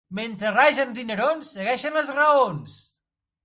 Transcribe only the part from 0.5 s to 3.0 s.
ragen dinerons segueixen les raons.